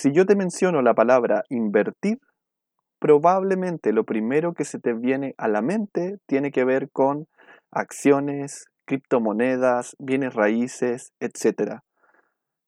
Si 0.00 0.12
yo 0.12 0.26
te 0.26 0.36
menciono 0.36 0.80
la 0.80 0.94
palabra 0.94 1.42
invertir, 1.48 2.20
probablemente 3.00 3.92
lo 3.92 4.04
primero 4.04 4.54
que 4.54 4.64
se 4.64 4.78
te 4.78 4.92
viene 4.92 5.34
a 5.38 5.48
la 5.48 5.60
mente 5.60 6.18
tiene 6.26 6.52
que 6.52 6.64
ver 6.64 6.88
con 6.92 7.26
acciones, 7.72 8.66
criptomonedas, 8.84 9.96
bienes 9.98 10.34
raíces, 10.34 11.10
etc. 11.18 11.80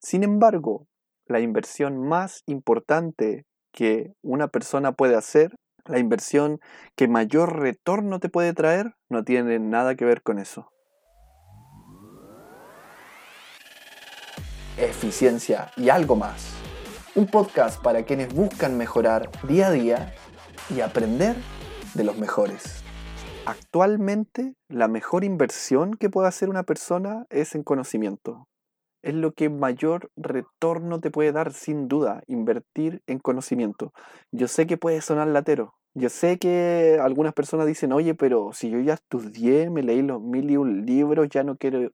Sin 0.00 0.24
embargo, 0.24 0.88
la 1.24 1.38
inversión 1.38 2.00
más 2.00 2.42
importante 2.46 3.44
que 3.70 4.10
una 4.22 4.48
persona 4.48 4.90
puede 4.90 5.14
hacer, 5.14 5.54
la 5.86 6.00
inversión 6.00 6.58
que 6.96 7.06
mayor 7.06 7.60
retorno 7.60 8.18
te 8.18 8.28
puede 8.28 8.54
traer, 8.54 8.94
no 9.08 9.22
tiene 9.22 9.60
nada 9.60 9.94
que 9.94 10.04
ver 10.04 10.22
con 10.22 10.40
eso. 10.40 10.72
Eficiencia 14.76 15.70
y 15.76 15.90
algo 15.90 16.16
más. 16.16 16.59
Un 17.20 17.26
podcast 17.26 17.82
para 17.82 18.04
quienes 18.04 18.32
buscan 18.32 18.78
mejorar 18.78 19.30
día 19.46 19.66
a 19.66 19.70
día 19.70 20.14
y 20.74 20.80
aprender 20.80 21.36
de 21.92 22.02
los 22.02 22.16
mejores. 22.16 22.82
Actualmente, 23.44 24.54
la 24.70 24.88
mejor 24.88 25.22
inversión 25.24 25.98
que 25.98 26.08
puede 26.08 26.28
hacer 26.28 26.48
una 26.48 26.62
persona 26.62 27.26
es 27.28 27.54
en 27.54 27.62
conocimiento. 27.62 28.48
Es 29.02 29.12
lo 29.12 29.32
que 29.32 29.50
mayor 29.50 30.10
retorno 30.16 30.98
te 31.00 31.10
puede 31.10 31.30
dar, 31.30 31.52
sin 31.52 31.88
duda, 31.88 32.22
invertir 32.26 33.02
en 33.06 33.18
conocimiento. 33.18 33.92
Yo 34.32 34.48
sé 34.48 34.66
que 34.66 34.78
puede 34.78 35.02
sonar 35.02 35.28
latero. 35.28 35.74
Yo 35.94 36.08
sé 36.08 36.38
que 36.38 36.98
algunas 37.02 37.34
personas 37.34 37.66
dicen, 37.66 37.92
oye, 37.92 38.14
pero 38.14 38.52
si 38.52 38.70
yo 38.70 38.78
ya 38.80 38.94
estudié, 38.94 39.70
me 39.70 39.82
leí 39.82 40.02
los 40.02 40.22
mil 40.22 40.48
y 40.50 40.56
un 40.56 40.86
libros, 40.86 41.28
ya 41.28 41.42
no 41.42 41.56
quiero 41.56 41.90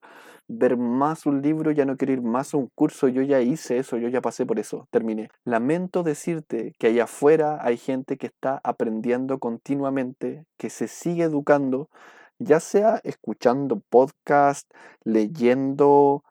ver 0.49 0.77
más 0.77 1.27
un 1.27 1.43
libro, 1.43 1.71
ya 1.73 1.87
no 1.87 1.97
quiero 1.97 2.13
ir 2.13 2.23
más 2.23 2.55
a 2.55 2.59
un 2.59 2.71
curso, 2.75 3.09
yo 3.09 3.23
ya 3.23 3.41
hice 3.41 3.79
eso, 3.79 3.97
yo 3.97 4.09
ya 4.09 4.21
pasé 4.21 4.45
por 4.47 4.59
eso, 4.59 4.87
terminé. 4.91 5.31
Lamento 5.45 6.03
decirte 6.03 6.75
que 6.79 6.89
allá 6.89 7.05
afuera 7.05 7.59
hay 7.63 7.79
gente 7.79 8.17
que 8.19 8.27
está 8.27 8.61
aprendiendo 8.65 9.39
continuamente, 9.39 10.45
que 10.59 10.71
se 10.71 10.89
sigue 10.89 11.25
educando, 11.25 11.89
ya 12.39 12.61
sea 12.61 13.01
escuchando 13.03 13.81
podcast, 13.89 14.71
leyendo, 15.05 16.23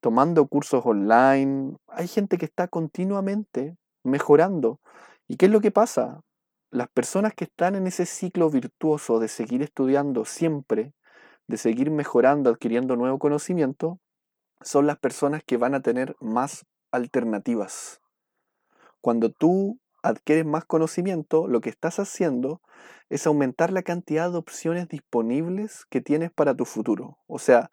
tomando 0.00 0.46
cursos 0.46 0.84
online, 0.86 1.76
hay 1.88 2.08
gente 2.08 2.38
que 2.38 2.46
está 2.46 2.68
continuamente 2.68 3.76
mejorando. 4.04 4.80
¿Y 5.28 5.36
qué 5.36 5.46
es 5.46 5.52
lo 5.52 5.60
que 5.60 5.70
pasa? 5.70 6.22
Las 6.74 6.88
personas 6.88 7.34
que 7.34 7.44
están 7.44 7.76
en 7.76 7.86
ese 7.86 8.04
ciclo 8.04 8.50
virtuoso 8.50 9.20
de 9.20 9.28
seguir 9.28 9.62
estudiando 9.62 10.24
siempre, 10.24 10.92
de 11.46 11.56
seguir 11.56 11.92
mejorando, 11.92 12.50
adquiriendo 12.50 12.96
nuevo 12.96 13.20
conocimiento, 13.20 14.00
son 14.60 14.88
las 14.88 14.98
personas 14.98 15.44
que 15.46 15.56
van 15.56 15.76
a 15.76 15.82
tener 15.82 16.16
más 16.18 16.66
alternativas. 16.90 18.00
Cuando 19.00 19.30
tú 19.30 19.78
adquieres 20.02 20.46
más 20.46 20.64
conocimiento, 20.64 21.46
lo 21.46 21.60
que 21.60 21.70
estás 21.70 22.00
haciendo 22.00 22.60
es 23.08 23.28
aumentar 23.28 23.72
la 23.72 23.84
cantidad 23.84 24.28
de 24.32 24.38
opciones 24.38 24.88
disponibles 24.88 25.86
que 25.90 26.00
tienes 26.00 26.32
para 26.32 26.56
tu 26.56 26.64
futuro. 26.64 27.18
O 27.28 27.38
sea, 27.38 27.70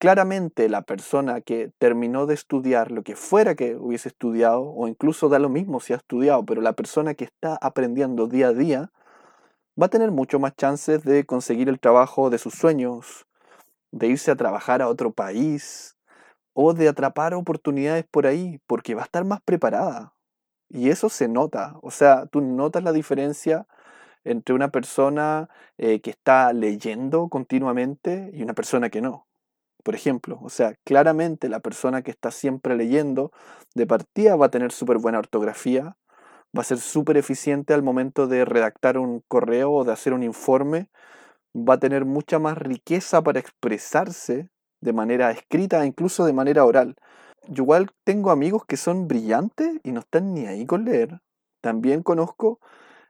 claramente 0.00 0.70
la 0.70 0.82
persona 0.82 1.42
que 1.42 1.72
terminó 1.78 2.24
de 2.24 2.32
estudiar 2.32 2.90
lo 2.90 3.02
que 3.02 3.16
fuera 3.16 3.54
que 3.54 3.76
hubiese 3.76 4.08
estudiado, 4.08 4.62
o 4.62 4.88
incluso 4.88 5.28
da 5.28 5.38
lo 5.38 5.50
mismo 5.50 5.78
si 5.78 5.92
ha 5.92 5.96
estudiado, 5.96 6.44
pero 6.46 6.62
la 6.62 6.72
persona 6.72 7.14
que 7.14 7.24
está 7.24 7.58
aprendiendo 7.60 8.26
día 8.26 8.48
a 8.48 8.52
día, 8.54 8.90
va 9.80 9.86
a 9.86 9.90
tener 9.90 10.10
mucho 10.10 10.38
más 10.40 10.56
chances 10.56 11.04
de 11.04 11.26
conseguir 11.26 11.68
el 11.68 11.78
trabajo 11.78 12.30
de 12.30 12.38
sus 12.38 12.54
sueños, 12.54 13.26
de 13.92 14.08
irse 14.08 14.30
a 14.30 14.36
trabajar 14.36 14.80
a 14.80 14.88
otro 14.88 15.12
país 15.12 15.98
o 16.54 16.72
de 16.72 16.88
atrapar 16.88 17.34
oportunidades 17.34 18.06
por 18.10 18.26
ahí, 18.26 18.58
porque 18.66 18.94
va 18.94 19.02
a 19.02 19.04
estar 19.04 19.26
más 19.26 19.42
preparada. 19.42 20.14
Y 20.70 20.88
eso 20.88 21.10
se 21.10 21.28
nota, 21.28 21.76
o 21.82 21.90
sea, 21.90 22.24
tú 22.26 22.40
notas 22.40 22.84
la 22.84 22.92
diferencia 22.92 23.66
entre 24.24 24.54
una 24.54 24.70
persona 24.70 25.50
eh, 25.78 26.00
que 26.00 26.10
está 26.10 26.52
leyendo 26.54 27.28
continuamente 27.28 28.30
y 28.32 28.42
una 28.42 28.54
persona 28.54 28.88
que 28.88 29.02
no. 29.02 29.26
Por 29.82 29.94
ejemplo, 29.94 30.38
o 30.42 30.50
sea, 30.50 30.74
claramente 30.84 31.48
la 31.48 31.60
persona 31.60 32.02
que 32.02 32.10
está 32.10 32.30
siempre 32.30 32.76
leyendo 32.76 33.32
de 33.74 33.86
partida 33.86 34.36
va 34.36 34.46
a 34.46 34.50
tener 34.50 34.72
súper 34.72 34.98
buena 34.98 35.18
ortografía, 35.18 35.96
va 36.56 36.62
a 36.62 36.64
ser 36.64 36.78
súper 36.78 37.16
eficiente 37.16 37.72
al 37.72 37.82
momento 37.82 38.26
de 38.26 38.44
redactar 38.44 38.98
un 38.98 39.22
correo 39.28 39.72
o 39.72 39.84
de 39.84 39.92
hacer 39.92 40.12
un 40.12 40.22
informe, 40.22 40.88
va 41.54 41.74
a 41.74 41.80
tener 41.80 42.04
mucha 42.04 42.38
más 42.38 42.58
riqueza 42.58 43.22
para 43.22 43.40
expresarse 43.40 44.50
de 44.80 44.92
manera 44.92 45.30
escrita, 45.30 45.84
incluso 45.86 46.24
de 46.24 46.32
manera 46.32 46.64
oral. 46.64 46.96
Yo 47.48 47.64
igual 47.64 47.90
tengo 48.04 48.30
amigos 48.30 48.64
que 48.66 48.76
son 48.76 49.08
brillantes 49.08 49.80
y 49.82 49.92
no 49.92 50.00
están 50.00 50.34
ni 50.34 50.46
ahí 50.46 50.66
con 50.66 50.84
leer. 50.84 51.20
También 51.62 52.02
conozco 52.02 52.60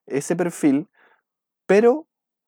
ese 0.06 0.36
perfil, 0.36 0.88
pero 1.66 2.06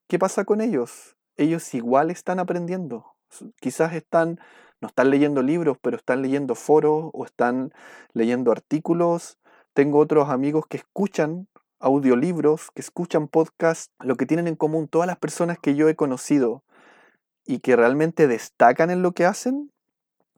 ¿qué 0.09 0.19
pasa 0.19 0.44
con 0.44 0.61
ellos? 0.61 1.16
Ellos 1.37 1.75
igual 1.75 2.11
están 2.11 2.38
aprendiendo. 2.38 3.12
Quizás 3.60 3.94
están, 3.94 4.38
no 4.81 4.88
están 4.88 5.10
leyendo 5.10 5.43
libros, 5.43 5.78
pero 5.81 5.97
están 5.97 6.22
leyendo 6.22 6.54
foros 6.54 7.10
o 7.12 7.25
están 7.25 7.72
leyendo 8.12 8.53
artículos 8.53 9.38
tengo 9.75 9.98
otros 9.98 10.28
amigos 10.28 10.66
que 10.66 10.76
escuchan 10.76 11.48
audiolibros, 11.81 12.70
que 12.75 12.82
escuchan 12.82 13.26
podcasts. 13.28 13.91
Lo 14.00 14.16
que 14.16 14.26
tienen 14.26 14.47
en 14.47 14.56
común 14.56 14.88
todas 14.88 15.06
las 15.06 15.19
personas 15.19 15.59
que 15.59 15.75
yo 15.75 15.88
he 15.88 15.97
conocido 15.97 16.62
y 17.47 17.60
que 17.60 17.75
realmente 17.75 18.28
destacan 18.28 18.91
en 18.91 19.03
lo 19.03 19.12
que 19.12 19.25
hacen 19.25 19.72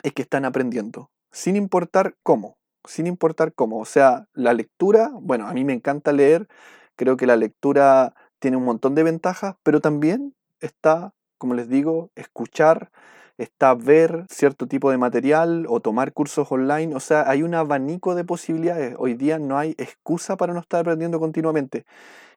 es 0.02 0.12
que 0.12 0.22
están 0.22 0.44
aprendiendo, 0.44 1.10
sin 1.32 1.56
importar 1.56 2.14
cómo, 2.22 2.56
sin 2.86 3.06
importar 3.06 3.52
cómo. 3.52 3.80
O 3.80 3.84
sea, 3.84 4.28
la 4.32 4.54
lectura, 4.54 5.10
bueno, 5.14 5.48
a 5.48 5.52
mí 5.52 5.64
me 5.64 5.72
encanta 5.72 6.12
leer, 6.12 6.48
creo 6.96 7.16
que 7.16 7.26
la 7.26 7.36
lectura 7.36 8.14
tiene 8.38 8.56
un 8.56 8.64
montón 8.64 8.94
de 8.94 9.02
ventajas, 9.02 9.56
pero 9.62 9.80
también 9.80 10.34
está, 10.60 11.12
como 11.38 11.54
les 11.54 11.68
digo, 11.68 12.10
escuchar, 12.14 12.90
está 13.38 13.74
ver 13.74 14.26
cierto 14.28 14.66
tipo 14.66 14.90
de 14.90 14.98
material 14.98 15.66
o 15.68 15.80
tomar 15.80 16.12
cursos 16.12 16.50
online. 16.50 16.94
O 16.94 17.00
sea, 17.00 17.28
hay 17.28 17.42
un 17.42 17.54
abanico 17.54 18.14
de 18.14 18.24
posibilidades. 18.24 18.94
Hoy 18.98 19.14
día 19.14 19.38
no 19.38 19.58
hay 19.58 19.74
excusa 19.78 20.36
para 20.36 20.52
no 20.52 20.60
estar 20.60 20.80
aprendiendo 20.80 21.20
continuamente. 21.20 21.84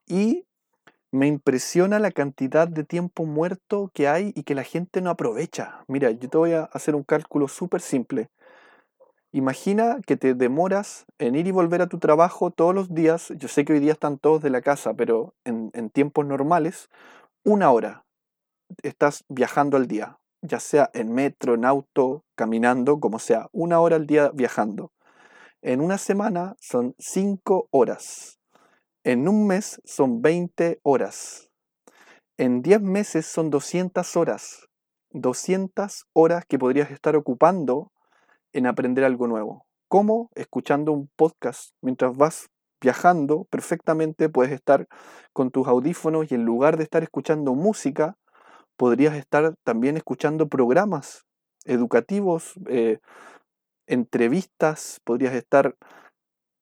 Y 0.08 0.46
me 1.12 1.28
impresiona 1.28 2.00
la 2.00 2.12
cantidad 2.12 2.68
de 2.68 2.84
tiempo 2.84 3.26
muerto 3.26 3.92
que 3.94 4.08
hay 4.08 4.34
y 4.36 4.44
que 4.44 4.56
la 4.56 4.64
gente 4.64 5.02
no 5.02 5.10
aprovecha. 5.10 5.84
Mira, 5.88 6.12
yo 6.12 6.30
te 6.30 6.38
voy 6.38 6.54
a 6.54 6.64
hacer 6.64 6.96
un 6.96 7.04
cálculo 7.04 7.48
súper 7.48 7.82
simple. 7.82 8.30
Imagina 9.32 10.00
que 10.06 10.18
te 10.18 10.34
demoras 10.34 11.06
en 11.20 11.36
ir 11.36 11.48
y 11.48 11.52
volver 11.52 11.82
a 11.82 11.88
tu 11.88 12.00
trabajo 12.00 12.50
todos 12.52 12.74
los 12.74 12.94
días. 12.94 13.34
Yo 13.38 13.48
sé 13.48 13.66
que 13.66 13.74
hoy 13.74 13.80
día 13.80 13.94
están 13.94 14.18
todos 14.18 14.42
de 14.42 14.50
la 14.50 14.62
casa, 14.62 14.94
pero 14.96 15.34
en, 15.46 15.70
en 15.74 15.90
tiempos 15.90 16.26
normales, 16.26 16.90
una 17.44 17.72
hora 17.72 18.07
estás 18.84 19.24
viajando 19.30 19.78
al 19.78 19.88
día 19.88 20.18
ya 20.42 20.60
sea 20.60 20.90
en 20.94 21.14
metro, 21.14 21.56
en 21.56 21.66
auto, 21.66 22.24
caminando, 22.36 23.00
como 23.00 23.20
sea, 23.20 23.48
una 23.52 23.80
hora 23.80 23.96
al 23.96 24.08
día 24.08 24.32
viajando. 24.34 24.92
En 25.62 25.82
una 25.82 25.98
semana 25.98 26.56
son 26.60 26.96
cinco 26.98 27.68
horas. 27.72 28.40
En 29.04 29.28
un 29.28 29.48
mes 29.48 29.82
son 29.86 30.22
20 30.22 30.80
horas. 30.84 31.50
En 32.38 32.62
10 32.62 32.82
meses 32.82 33.26
son 33.26 33.50
200 33.50 34.16
horas. 34.16 34.68
200 35.12 36.06
horas 36.14 36.46
que 36.46 36.60
podrías 36.60 36.92
estar 36.92 37.16
ocupando 37.16 37.92
en 38.54 38.68
aprender 38.68 39.04
algo 39.04 39.28
nuevo. 39.28 39.66
¿Cómo? 39.88 40.30
Escuchando 40.36 40.92
un 40.92 41.10
podcast. 41.16 41.72
Mientras 41.82 42.16
vas 42.16 42.50
viajando, 42.82 43.46
perfectamente 43.50 44.30
puedes 44.30 44.52
estar 44.52 44.88
con 45.34 45.50
tus 45.50 45.68
audífonos 45.68 46.32
y 46.32 46.36
en 46.36 46.44
lugar 46.44 46.78
de 46.78 46.84
estar 46.84 47.02
escuchando 47.02 47.56
música, 47.56 48.18
podrías 48.78 49.16
estar 49.16 49.56
también 49.64 49.98
escuchando 49.98 50.48
programas 50.48 51.26
educativos, 51.66 52.54
eh, 52.70 53.00
entrevistas, 53.88 55.02
podrías 55.04 55.34
estar 55.34 55.76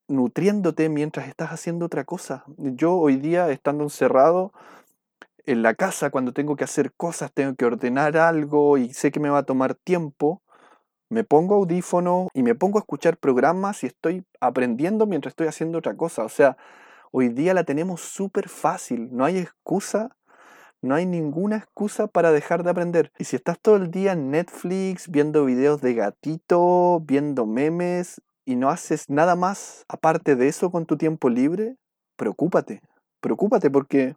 nutriéndote 0.08 0.90
mientras 0.90 1.28
estás 1.28 1.50
haciendo 1.52 1.86
otra 1.86 2.06
cosa. 2.06 2.46
Yo 2.58 2.96
hoy 2.96 3.18
día, 3.18 3.50
estando 3.52 3.84
encerrado 3.84 4.54
en 5.46 5.62
la 5.62 5.76
casa, 5.76 6.10
cuando 6.10 6.34
tengo 6.34 6.56
que 6.56 6.64
hacer 6.64 6.94
cosas, 6.94 7.32
tengo 7.34 7.56
que 7.56 7.66
ordenar 7.66 8.18
algo 8.18 8.78
y 8.78 8.94
sé 8.94 9.12
que 9.12 9.20
me 9.20 9.30
va 9.30 9.40
a 9.40 9.44
tomar 9.44 9.76
tiempo, 9.76 10.42
me 11.10 11.24
pongo 11.24 11.56
audífono 11.56 12.30
y 12.34 12.42
me 12.42 12.56
pongo 12.56 12.80
a 12.80 12.82
escuchar 12.82 13.18
programas 13.18 13.84
y 13.84 13.88
estoy 13.88 14.26
aprendiendo 14.40 15.06
mientras 15.06 15.34
estoy 15.34 15.48
haciendo 15.48 15.80
otra 15.80 15.96
cosa. 15.96 16.24
O 16.24 16.30
sea, 16.30 16.58
hoy 17.12 17.30
día 17.30 17.54
la 17.54 17.64
tenemos 17.64 18.02
súper 18.02 18.50
fácil, 18.50 19.10
no 19.12 19.26
hay 19.26 19.38
excusa 19.38 20.16
no 20.86 20.96
hay 20.96 21.06
ninguna 21.06 21.58
excusa 21.58 22.08
para 22.08 22.32
dejar 22.32 22.64
de 22.64 22.70
aprender. 22.70 23.12
Y 23.20 23.26
si 23.26 23.36
estás 23.36 23.60
todo 23.60 23.76
el 23.76 23.92
día 23.92 24.14
en 24.14 24.32
Netflix 24.32 25.10
viendo 25.10 25.44
videos 25.46 25.82
de 25.82 25.94
gatito, 25.94 27.02
viendo 27.02 27.46
memes 27.46 28.22
y 28.46 28.56
no 28.56 28.70
haces 28.70 29.10
nada 29.10 29.36
más 29.36 29.86
aparte 29.88 30.36
de 30.36 30.48
eso 30.48 30.72
con 30.72 30.86
tu 30.86 30.98
tiempo 30.98 31.30
libre, 31.30 31.76
preocúpate. 32.16 32.82
Preocúpate 33.20 33.70
porque 33.70 34.16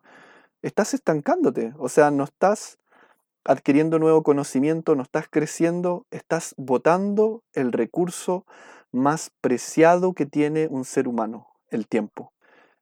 estás 0.63 0.95
estancándote. 0.95 1.73
O 1.79 1.89
sea, 1.89 2.11
no 2.11 2.25
estás 2.25 2.79
adquiriendo 3.45 3.99
nuevo 3.99 4.23
conocimiento, 4.23 4.95
no 4.95 5.03
estás 5.03 5.27
creciendo, 5.31 6.07
estás 6.11 6.55
botando 6.59 7.43
el 7.55 7.73
recurso 7.73 8.45
más 8.93 9.31
preciado 9.41 10.13
que 10.13 10.27
tiene 10.27 10.69
un 10.69 10.85
ser 10.85 11.09
humano, 11.09 11.49
el 11.71 11.89
tiempo. 11.89 12.33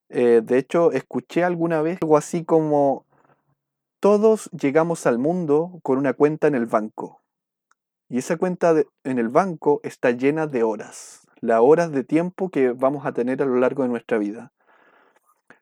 Eh, 0.08 0.40
de 0.44 0.58
hecho, 0.58 0.92
escuché 0.92 1.44
alguna 1.44 1.82
vez 1.82 1.98
algo 2.02 2.16
así 2.16 2.44
como, 2.44 3.05
todos 4.06 4.48
llegamos 4.52 5.04
al 5.04 5.18
mundo 5.18 5.80
con 5.82 5.98
una 5.98 6.12
cuenta 6.12 6.46
en 6.46 6.54
el 6.54 6.66
banco. 6.66 7.24
Y 8.08 8.18
esa 8.18 8.36
cuenta 8.36 8.72
en 9.02 9.18
el 9.18 9.28
banco 9.28 9.80
está 9.82 10.12
llena 10.12 10.46
de 10.46 10.62
horas, 10.62 11.26
las 11.40 11.58
horas 11.60 11.90
de 11.90 12.04
tiempo 12.04 12.48
que 12.48 12.70
vamos 12.70 13.04
a 13.04 13.10
tener 13.10 13.42
a 13.42 13.46
lo 13.46 13.56
largo 13.56 13.82
de 13.82 13.88
nuestra 13.88 14.18
vida. 14.18 14.52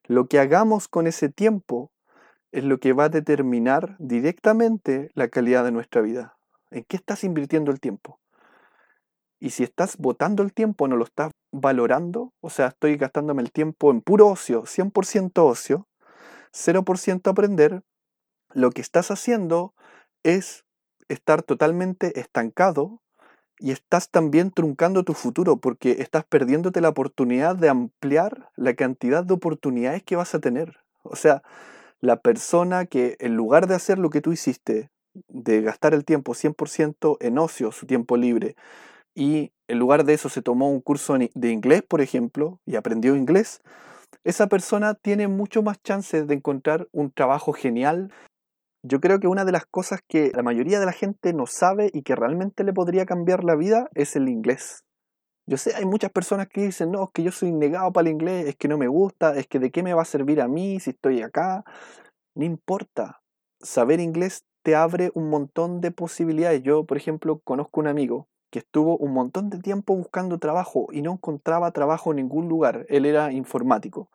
Lo 0.03 0.27
que 0.27 0.41
hagamos 0.41 0.89
con 0.89 1.07
ese 1.07 1.31
tiempo 1.31 1.91
es 2.53 2.65
lo 2.65 2.81
que 2.81 2.93
va 2.93 3.05
a 3.05 3.09
determinar 3.09 3.97
directamente 3.99 5.11
la 5.15 5.29
calidad 5.29 5.65
de 5.65 5.73
nuestra 5.73 6.03
vida. 6.03 6.37
¿En 6.71 6.85
qué 6.85 6.97
estás 6.99 7.25
invirtiendo 7.25 7.71
el 7.71 7.81
tiempo? 7.81 8.21
Y 9.41 9.53
si 9.53 9.63
estás 9.63 9.97
botando 9.97 10.43
el 10.43 10.53
tiempo, 10.53 10.87
no 10.87 10.99
lo 10.99 11.05
estás 11.05 11.31
valorando, 11.51 12.35
o 12.43 12.51
sea, 12.51 12.67
estoy 12.67 12.99
gastándome 12.99 13.41
el 13.41 13.53
tiempo 13.53 13.91
en 13.91 14.03
puro 14.03 14.29
ocio, 14.29 14.65
100% 14.65 15.33
ocio, 15.39 15.89
0% 16.53 17.31
aprender, 17.31 17.83
lo 18.55 18.71
que 18.71 18.81
estás 18.81 19.11
haciendo 19.11 19.75
es 20.23 20.65
estar 21.09 21.43
totalmente 21.43 22.19
estancado 22.19 23.01
y 23.59 23.71
estás 23.71 24.11
también 24.11 24.51
truncando 24.51 25.05
tu 25.05 25.15
futuro 25.15 25.59
porque 25.59 25.97
estás 26.01 26.25
perdiéndote 26.25 26.81
la 26.81 26.89
oportunidad 26.89 27.57
de 27.57 27.69
ampliar 27.69 28.51
la 28.57 28.75
cantidad 28.75 29.25
de 29.25 29.35
oportunidades 29.35 30.03
que 30.03 30.17
vas 30.17 30.35
a 30.35 30.41
tener. 30.41 30.79
O 31.03 31.17
sea, 31.17 31.43
la 32.01 32.21
persona 32.21 32.87
que 32.87 33.17
en 33.21 33.37
lugar 33.37 33.67
de 33.67 33.75
hacer 33.75 33.99
lo 33.99 34.11
que 34.11 34.21
tú 34.21 34.33
hiciste, 34.33 34.91
de 35.29 35.63
gastar 35.63 35.95
el 35.95 36.05
tiempo 36.05 36.35
100% 36.35 37.17
en 37.21 37.39
ocio, 37.39 37.71
su 37.73 37.87
tiempo 37.87 38.17
libre, 38.17 38.57
y 39.15 39.53
en 39.69 39.79
lugar 39.79 40.05
de 40.05 40.15
eso 40.15 40.29
se 40.29 40.43
tomó 40.43 40.71
un 40.71 40.81
curso 40.81 41.17
de 41.17 41.51
inglés, 41.51 41.83
por 41.83 42.01
ejemplo, 42.01 42.61
y 42.67 42.77
aprendió 42.77 43.15
inglés, 43.15 43.61
esa 44.25 44.49
persona 44.49 44.95
tiene 44.95 45.29
mucho 45.29 45.63
más 45.63 45.83
chances 45.83 46.27
de 46.27 46.35
encontrar 46.35 46.89
un 46.93 47.11
trabajo 47.11 47.53
genial. 47.53 48.13
Yo 48.87 49.01
creo 49.01 49.19
que 49.19 49.29
una 49.29 49.47
de 49.47 49.53
las 49.53 49.65
cosas 49.65 50.03
que 50.07 50.31
la 50.35 50.43
mayoría 50.43 50.79
de 50.79 50.85
la 50.85 50.93
gente 50.93 51.33
no 51.33 51.47
sabe 51.47 51.91
y 51.95 52.03
que 52.03 52.15
realmente 52.15 52.65
le 52.65 52.75
podría 52.75 53.07
cambiar 53.07 53.43
la 53.43 53.57
vida 53.57 53.89
es 53.95 54.15
el 54.15 54.29
inglés. 54.29 54.85
Yo 55.47 55.57
sé, 55.57 55.75
hay 55.75 55.87
muchas 55.87 56.11
personas 56.13 56.49
que 56.49 56.67
dicen, 56.67 56.91
no, 56.91 57.05
es 57.05 57.11
que 57.15 57.23
yo 57.23 57.33
soy 57.33 57.51
negado 57.51 57.95
para 57.95 58.09
el 58.09 58.13
inglés, 58.13 58.47
es 58.47 58.57
que 58.57 58.69
no 58.69 58.77
me 58.77 58.87
gusta, 58.87 59.37
es 59.39 59.47
que 59.47 59.59
de 59.59 59.71
qué 59.71 59.83
me 59.83 59.95
va 59.95 60.03
a 60.03 60.05
servir 60.05 60.39
a 60.43 60.49
mí 60.49 60.81
si 60.81 60.91
estoy 60.91 61.23
acá. 61.23 61.65
No 62.35 62.45
importa. 62.45 63.23
Saber 63.59 64.01
inglés 64.01 64.45
te 64.63 64.77
abre 64.77 65.11
un 65.15 65.31
montón 65.31 65.81
de 65.81 65.91
posibilidades. 65.91 66.63
Yo, 66.63 66.85
por 66.85 66.99
ejemplo, 66.99 67.41
conozco 67.43 67.81
un 67.81 67.87
amigo 67.87 68.29
que 68.51 68.59
estuvo 68.59 68.99
un 68.99 69.15
montón 69.15 69.49
de 69.49 69.61
tiempo 69.61 69.97
buscando 69.97 70.39
trabajo 70.39 70.89
y 70.93 71.01
no 71.01 71.13
encontraba 71.13 71.71
trabajo 71.71 72.11
en 72.11 72.17
ningún 72.17 72.51
lugar. 72.51 72.85
Él 72.91 73.07
era 73.07 73.33
informático. 73.33 74.11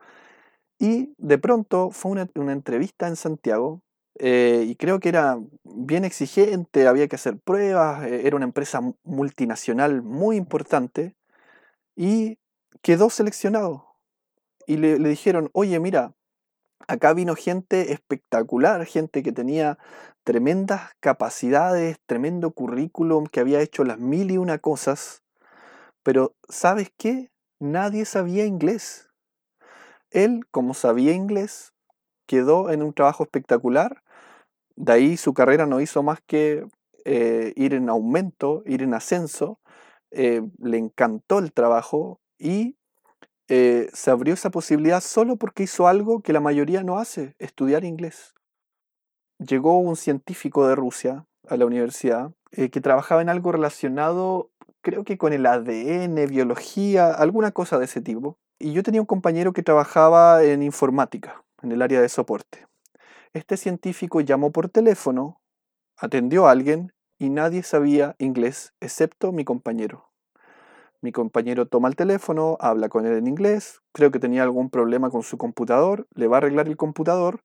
Y 0.77 1.15
de 1.17 1.39
pronto 1.39 1.89
fue 1.89 2.11
una, 2.11 2.29
una 2.35 2.53
entrevista 2.53 3.07
en 3.07 3.15
Santiago 3.15 3.81
eh, 4.15 4.65
y 4.67 4.75
creo 4.75 4.99
que 4.99 5.09
era 5.09 5.37
bien 5.63 6.05
exigente, 6.05 6.87
había 6.87 7.07
que 7.07 7.15
hacer 7.15 7.37
pruebas, 7.39 8.05
eh, 8.05 8.27
era 8.27 8.35
una 8.35 8.45
empresa 8.45 8.81
multinacional 9.03 10.01
muy 10.01 10.35
importante 10.35 11.15
y 11.95 12.37
quedó 12.81 13.09
seleccionado. 13.09 13.85
Y 14.65 14.77
le, 14.77 14.99
le 14.99 15.09
dijeron, 15.09 15.49
oye, 15.53 15.79
mira, 15.79 16.13
acá 16.87 17.13
vino 17.13 17.35
gente 17.35 17.93
espectacular, 17.93 18.85
gente 18.85 19.23
que 19.23 19.31
tenía 19.31 19.77
tremendas 20.23 20.91
capacidades, 20.99 21.97
tremendo 22.05 22.51
currículum, 22.51 23.25
que 23.25 23.39
había 23.39 23.61
hecho 23.61 23.83
las 23.83 23.99
mil 23.99 24.31
y 24.31 24.37
una 24.37 24.59
cosas, 24.59 25.23
pero 26.03 26.35
¿sabes 26.47 26.91
qué? 26.97 27.31
Nadie 27.59 28.05
sabía 28.05 28.45
inglés. 28.45 29.09
Él, 30.11 30.45
como 30.51 30.73
sabía 30.73 31.13
inglés, 31.13 31.73
quedó 32.29 32.69
en 32.69 32.83
un 32.83 32.93
trabajo 32.93 33.23
espectacular. 33.23 34.03
De 34.75 34.93
ahí 34.93 35.17
su 35.17 35.33
carrera 35.33 35.65
no 35.65 35.81
hizo 35.81 36.03
más 36.03 36.19
que 36.27 36.63
eh, 37.03 37.53
ir 37.55 37.73
en 37.73 37.89
aumento, 37.89 38.61
ir 38.67 38.83
en 38.83 38.93
ascenso. 38.93 39.59
Eh, 40.11 40.41
le 40.59 40.77
encantó 40.77 41.39
el 41.39 41.51
trabajo 41.51 42.19
y 42.37 42.77
eh, 43.47 43.89
se 43.93 44.11
abrió 44.11 44.35
esa 44.35 44.51
posibilidad 44.51 45.01
solo 45.01 45.37
porque 45.37 45.63
hizo 45.63 45.87
algo 45.87 46.21
que 46.21 46.33
la 46.33 46.39
mayoría 46.39 46.83
no 46.83 46.99
hace, 46.99 47.35
estudiar 47.39 47.83
inglés. 47.83 48.35
Llegó 49.39 49.79
un 49.79 49.95
científico 49.95 50.67
de 50.67 50.75
Rusia 50.75 51.25
a 51.47 51.57
la 51.57 51.65
universidad 51.65 52.31
que 52.51 52.81
trabajaba 52.81 53.21
en 53.21 53.29
algo 53.29 53.51
relacionado, 53.51 54.49
creo 54.81 55.03
que 55.03 55.17
con 55.17 55.33
el 55.33 55.45
ADN, 55.45 56.27
biología, 56.27 57.11
alguna 57.11 57.51
cosa 57.51 57.77
de 57.77 57.85
ese 57.85 58.01
tipo. 58.01 58.37
Y 58.59 58.73
yo 58.73 58.83
tenía 58.83 59.01
un 59.01 59.07
compañero 59.07 59.53
que 59.53 59.63
trabajaba 59.63 60.43
en 60.43 60.63
informática 60.63 61.43
en 61.61 61.71
el 61.71 61.81
área 61.81 62.01
de 62.01 62.09
soporte. 62.09 62.67
Este 63.33 63.57
científico 63.57 64.21
llamó 64.21 64.51
por 64.51 64.69
teléfono, 64.69 65.41
atendió 65.97 66.47
a 66.47 66.51
alguien 66.51 66.93
y 67.17 67.29
nadie 67.29 67.63
sabía 67.63 68.15
inglés 68.17 68.73
excepto 68.79 69.31
mi 69.31 69.45
compañero. 69.45 70.09
Mi 71.01 71.11
compañero 71.11 71.65
toma 71.65 71.87
el 71.87 71.95
teléfono, 71.95 72.57
habla 72.59 72.89
con 72.89 73.05
él 73.05 73.13
en 73.13 73.27
inglés, 73.27 73.81
creo 73.93 74.11
que 74.11 74.19
tenía 74.19 74.43
algún 74.43 74.69
problema 74.69 75.09
con 75.09 75.23
su 75.23 75.37
computador, 75.37 76.07
le 76.13 76.27
va 76.27 76.37
a 76.37 76.39
arreglar 76.39 76.67
el 76.67 76.75
computador. 76.75 77.43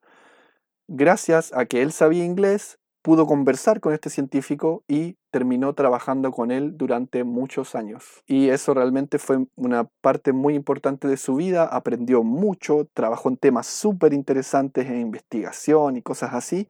Gracias 0.88 1.52
a 1.52 1.66
que 1.66 1.82
él 1.82 1.92
sabía 1.92 2.24
inglés, 2.24 2.78
pudo 3.04 3.26
conversar 3.26 3.80
con 3.80 3.92
este 3.92 4.08
científico 4.08 4.82
y 4.88 5.18
terminó 5.30 5.74
trabajando 5.74 6.32
con 6.32 6.50
él 6.50 6.78
durante 6.78 7.22
muchos 7.22 7.74
años. 7.74 8.22
Y 8.26 8.48
eso 8.48 8.72
realmente 8.72 9.18
fue 9.18 9.44
una 9.56 9.84
parte 10.00 10.32
muy 10.32 10.54
importante 10.54 11.06
de 11.06 11.18
su 11.18 11.34
vida, 11.34 11.64
aprendió 11.64 12.22
mucho, 12.22 12.88
trabajó 12.94 13.28
en 13.28 13.36
temas 13.36 13.66
súper 13.66 14.14
interesantes 14.14 14.86
en 14.86 15.02
investigación 15.02 15.98
y 15.98 16.02
cosas 16.02 16.32
así. 16.32 16.66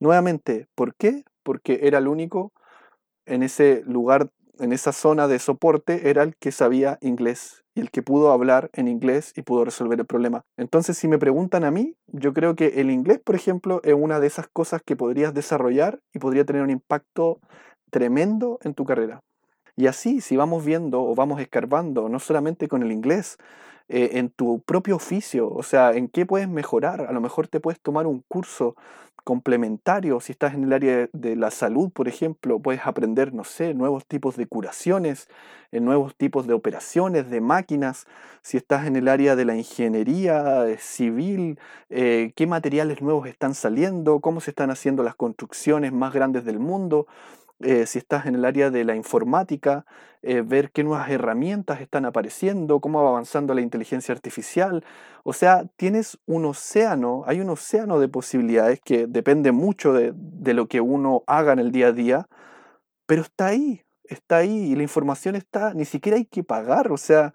Nuevamente, 0.00 0.68
¿por 0.74 0.94
qué? 0.94 1.22
Porque 1.42 1.80
era 1.82 1.98
el 1.98 2.08
único 2.08 2.54
en 3.26 3.42
ese 3.42 3.82
lugar, 3.84 4.30
en 4.58 4.72
esa 4.72 4.92
zona 4.92 5.28
de 5.28 5.38
soporte, 5.38 6.10
era 6.10 6.22
el 6.22 6.36
que 6.36 6.52
sabía 6.52 6.98
inglés 7.00 7.62
y 7.74 7.80
el 7.80 7.90
que 7.90 8.02
pudo 8.02 8.32
hablar 8.32 8.70
en 8.74 8.88
inglés 8.88 9.32
y 9.36 9.42
pudo 9.42 9.64
resolver 9.64 9.98
el 9.98 10.06
problema. 10.06 10.44
Entonces, 10.56 10.98
si 10.98 11.08
me 11.08 11.18
preguntan 11.18 11.64
a 11.64 11.70
mí, 11.70 11.96
yo 12.06 12.32
creo 12.32 12.54
que 12.54 12.80
el 12.80 12.90
inglés, 12.90 13.20
por 13.24 13.34
ejemplo, 13.34 13.80
es 13.84 13.94
una 13.94 14.20
de 14.20 14.26
esas 14.26 14.46
cosas 14.48 14.82
que 14.84 14.96
podrías 14.96 15.32
desarrollar 15.32 16.00
y 16.12 16.18
podría 16.18 16.44
tener 16.44 16.62
un 16.62 16.70
impacto 16.70 17.40
tremendo 17.90 18.58
en 18.62 18.74
tu 18.74 18.84
carrera. 18.84 19.22
Y 19.76 19.86
así, 19.86 20.20
si 20.20 20.36
vamos 20.36 20.64
viendo 20.64 21.02
o 21.02 21.14
vamos 21.14 21.40
escarbando, 21.40 22.08
no 22.08 22.18
solamente 22.18 22.68
con 22.68 22.82
el 22.82 22.92
inglés, 22.92 23.38
eh, 23.88 24.18
en 24.18 24.30
tu 24.30 24.60
propio 24.62 24.96
oficio, 24.96 25.50
o 25.50 25.62
sea, 25.62 25.92
en 25.92 26.08
qué 26.08 26.26
puedes 26.26 26.48
mejorar. 26.48 27.02
A 27.02 27.12
lo 27.12 27.20
mejor 27.20 27.48
te 27.48 27.60
puedes 27.60 27.80
tomar 27.80 28.06
un 28.06 28.22
curso 28.28 28.76
complementario, 29.24 30.20
si 30.20 30.32
estás 30.32 30.54
en 30.54 30.64
el 30.64 30.72
área 30.72 31.08
de 31.12 31.36
la 31.36 31.50
salud, 31.50 31.90
por 31.90 32.08
ejemplo, 32.08 32.58
puedes 32.60 32.86
aprender, 32.86 33.32
no 33.32 33.44
sé, 33.44 33.74
nuevos 33.74 34.06
tipos 34.06 34.36
de 34.36 34.46
curaciones, 34.46 35.28
eh, 35.70 35.80
nuevos 35.80 36.14
tipos 36.14 36.46
de 36.46 36.54
operaciones, 36.54 37.30
de 37.30 37.40
máquinas, 37.40 38.06
si 38.42 38.56
estás 38.56 38.86
en 38.86 38.96
el 38.96 39.08
área 39.08 39.36
de 39.36 39.44
la 39.44 39.56
ingeniería 39.56 40.66
eh, 40.66 40.78
civil, 40.78 41.58
qué 41.88 42.46
materiales 42.48 43.02
nuevos 43.02 43.26
están 43.28 43.54
saliendo, 43.54 44.20
cómo 44.20 44.40
se 44.40 44.50
están 44.50 44.70
haciendo 44.70 45.02
las 45.02 45.14
construcciones 45.14 45.92
más 45.92 46.12
grandes 46.12 46.44
del 46.44 46.58
mundo. 46.58 47.06
Eh, 47.64 47.86
si 47.86 47.98
estás 47.98 48.26
en 48.26 48.34
el 48.34 48.44
área 48.44 48.70
de 48.70 48.84
la 48.84 48.96
informática, 48.96 49.84
eh, 50.22 50.42
ver 50.42 50.70
qué 50.70 50.84
nuevas 50.84 51.10
herramientas 51.10 51.80
están 51.80 52.04
apareciendo, 52.04 52.80
cómo 52.80 53.02
va 53.02 53.10
avanzando 53.10 53.54
la 53.54 53.60
inteligencia 53.60 54.14
artificial. 54.14 54.84
O 55.24 55.32
sea, 55.32 55.64
tienes 55.76 56.18
un 56.26 56.44
océano, 56.44 57.24
hay 57.26 57.40
un 57.40 57.50
océano 57.50 58.00
de 58.00 58.08
posibilidades 58.08 58.80
que 58.80 59.06
depende 59.06 59.52
mucho 59.52 59.92
de, 59.92 60.14
lo 60.54 60.66
que 60.68 60.80
uno 60.80 61.24
haga 61.26 61.52
en 61.52 61.58
el 61.58 61.72
día 61.72 61.88
a 61.88 61.92
día, 61.92 62.28
pero 63.06 63.22
está 63.22 63.46
ahí, 63.46 63.82
está 64.04 64.38
ahí 64.38 64.72
y 64.72 64.76
la 64.76 64.82
información 64.82 65.36
está, 65.36 65.74
ni 65.74 65.84
siquiera 65.84 66.18
hay 66.18 66.24
que 66.24 66.44
pagar. 66.44 66.92
O 66.92 66.96
sea, 66.96 67.34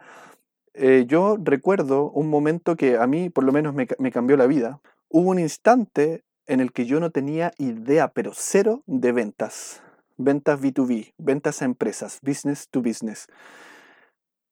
eh, 0.74 1.06
yo 1.08 1.38
recuerdo 1.42 2.12
un 2.12 2.30
momento 2.30 2.76
que 2.76 2.98
a 2.98 3.08
mí 3.08 3.30
por 3.30 3.44
lo 3.44 3.52
menos 3.52 3.74
me, 3.74 3.88
me 4.00 4.12
cambió 4.12 4.38
la 4.38 4.48
vida. 4.48 4.82
Hubo 5.10 5.30
un 5.32 5.40
instante 5.40 6.24
en 6.48 6.62
el 6.62 6.72
que 6.72 6.86
yo 6.86 7.00
no 7.00 7.12
tenía 7.12 7.52
idea, 7.58 8.10
pero 8.10 8.32
cero 8.34 8.84
de 8.86 9.12
ventas 9.12 9.82
ventas 10.18 10.60
B2B, 10.60 11.14
ventas 11.18 11.62
a 11.62 11.66
empresas, 11.66 12.20
business 12.22 12.68
to 12.70 12.82
business. 12.82 13.28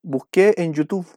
Busqué 0.03 0.53
en 0.57 0.73
YouTube 0.73 1.07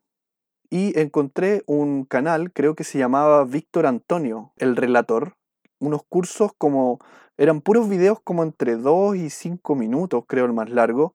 y 0.71 0.99
encontré 0.99 1.63
un 1.67 2.05
canal, 2.05 2.53
creo 2.53 2.75
que 2.75 2.85
se 2.85 2.99
llamaba 2.99 3.45
Víctor 3.45 3.87
Antonio, 3.87 4.53
el 4.57 4.77
relator, 4.77 5.37
unos 5.79 6.03
cursos 6.09 6.53
como, 6.59 6.99
eran 7.37 7.61
puros 7.61 7.89
videos 7.89 8.21
como 8.23 8.43
entre 8.43 8.77
2 8.77 9.17
y 9.17 9.31
5 9.31 9.75
minutos, 9.75 10.25
creo 10.27 10.47
el 10.47 10.53
más 10.53 10.71
largo, 10.71 11.15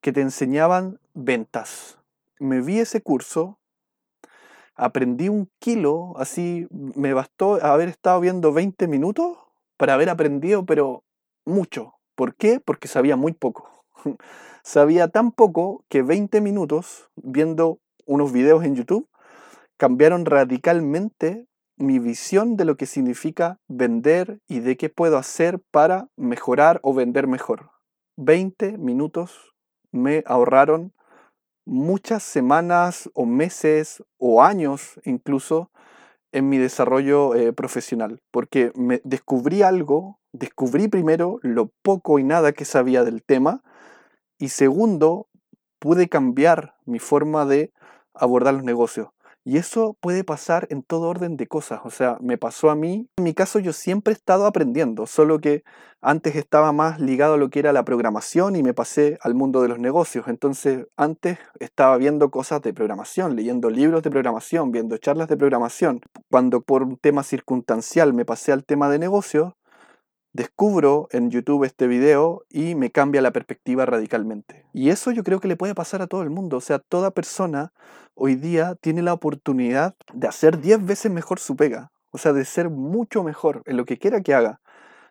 que 0.00 0.12
te 0.12 0.20
enseñaban 0.20 0.98
ventas. 1.14 1.98
Me 2.38 2.60
vi 2.60 2.78
ese 2.78 3.02
curso, 3.02 3.58
aprendí 4.74 5.28
un 5.28 5.50
kilo, 5.58 6.14
así 6.16 6.68
me 6.70 7.12
bastó 7.12 7.62
haber 7.64 7.88
estado 7.88 8.20
viendo 8.20 8.52
20 8.52 8.86
minutos 8.88 9.38
para 9.76 9.94
haber 9.94 10.08
aprendido, 10.08 10.64
pero 10.64 11.04
mucho, 11.44 11.97
¿Por 12.18 12.34
qué? 12.34 12.58
Porque 12.58 12.88
sabía 12.88 13.14
muy 13.14 13.32
poco. 13.32 13.84
Sabía 14.64 15.06
tan 15.06 15.30
poco 15.30 15.84
que 15.88 16.02
20 16.02 16.40
minutos 16.40 17.08
viendo 17.14 17.78
unos 18.06 18.32
videos 18.32 18.64
en 18.64 18.74
YouTube 18.74 19.08
cambiaron 19.76 20.26
radicalmente 20.26 21.46
mi 21.76 22.00
visión 22.00 22.56
de 22.56 22.64
lo 22.64 22.76
que 22.76 22.86
significa 22.86 23.60
vender 23.68 24.40
y 24.48 24.58
de 24.58 24.76
qué 24.76 24.88
puedo 24.88 25.16
hacer 25.16 25.60
para 25.70 26.08
mejorar 26.16 26.80
o 26.82 26.92
vender 26.92 27.28
mejor. 27.28 27.70
20 28.16 28.78
minutos 28.78 29.54
me 29.92 30.24
ahorraron 30.26 30.92
muchas 31.64 32.24
semanas 32.24 33.08
o 33.14 33.26
meses 33.26 34.02
o 34.16 34.42
años 34.42 34.98
incluso 35.04 35.70
en 36.32 36.48
mi 36.48 36.58
desarrollo 36.58 37.34
eh, 37.34 37.52
profesional, 37.52 38.20
porque 38.30 38.72
me 38.74 39.00
descubrí 39.04 39.62
algo, 39.62 40.18
descubrí 40.32 40.88
primero 40.88 41.38
lo 41.42 41.70
poco 41.82 42.18
y 42.18 42.24
nada 42.24 42.52
que 42.52 42.64
sabía 42.64 43.04
del 43.04 43.22
tema, 43.22 43.62
y 44.38 44.50
segundo, 44.50 45.28
pude 45.78 46.08
cambiar 46.08 46.74
mi 46.84 46.98
forma 46.98 47.44
de 47.44 47.72
abordar 48.14 48.54
los 48.54 48.64
negocios. 48.64 49.08
Y 49.48 49.56
eso 49.56 49.96
puede 50.02 50.24
pasar 50.24 50.66
en 50.68 50.82
todo 50.82 51.08
orden 51.08 51.38
de 51.38 51.46
cosas. 51.46 51.80
O 51.84 51.90
sea, 51.90 52.18
me 52.20 52.36
pasó 52.36 52.68
a 52.68 52.74
mí. 52.74 53.08
En 53.16 53.24
mi 53.24 53.32
caso 53.32 53.58
yo 53.58 53.72
siempre 53.72 54.12
he 54.12 54.14
estado 54.14 54.44
aprendiendo, 54.44 55.06
solo 55.06 55.38
que 55.38 55.64
antes 56.02 56.36
estaba 56.36 56.70
más 56.72 57.00
ligado 57.00 57.32
a 57.32 57.36
lo 57.38 57.48
que 57.48 57.60
era 57.60 57.72
la 57.72 57.82
programación 57.82 58.56
y 58.56 58.62
me 58.62 58.74
pasé 58.74 59.18
al 59.22 59.34
mundo 59.34 59.62
de 59.62 59.68
los 59.68 59.78
negocios. 59.78 60.28
Entonces 60.28 60.86
antes 60.98 61.38
estaba 61.60 61.96
viendo 61.96 62.30
cosas 62.30 62.60
de 62.60 62.74
programación, 62.74 63.36
leyendo 63.36 63.70
libros 63.70 64.02
de 64.02 64.10
programación, 64.10 64.70
viendo 64.70 64.98
charlas 64.98 65.28
de 65.28 65.38
programación. 65.38 66.02
Cuando 66.30 66.60
por 66.60 66.82
un 66.82 66.98
tema 66.98 67.22
circunstancial 67.22 68.12
me 68.12 68.26
pasé 68.26 68.52
al 68.52 68.66
tema 68.66 68.90
de 68.90 68.98
negocios, 68.98 69.54
descubro 70.38 71.08
en 71.10 71.32
YouTube 71.32 71.64
este 71.64 71.88
video 71.88 72.44
y 72.48 72.76
me 72.76 72.92
cambia 72.92 73.20
la 73.20 73.32
perspectiva 73.32 73.86
radicalmente. 73.86 74.64
Y 74.72 74.90
eso 74.90 75.10
yo 75.10 75.24
creo 75.24 75.40
que 75.40 75.48
le 75.48 75.56
puede 75.56 75.74
pasar 75.74 76.00
a 76.00 76.06
todo 76.06 76.22
el 76.22 76.30
mundo. 76.30 76.58
O 76.58 76.60
sea, 76.60 76.78
toda 76.78 77.10
persona 77.10 77.72
hoy 78.14 78.36
día 78.36 78.76
tiene 78.76 79.02
la 79.02 79.12
oportunidad 79.12 79.96
de 80.12 80.28
hacer 80.28 80.60
10 80.60 80.86
veces 80.86 81.10
mejor 81.10 81.40
su 81.40 81.56
pega. 81.56 81.90
O 82.12 82.18
sea, 82.18 82.32
de 82.32 82.44
ser 82.44 82.70
mucho 82.70 83.24
mejor 83.24 83.62
en 83.66 83.76
lo 83.76 83.84
que 83.84 83.98
quiera 83.98 84.20
que 84.20 84.32
haga. 84.32 84.60